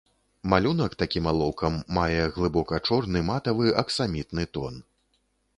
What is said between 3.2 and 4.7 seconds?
матавы, аксамітны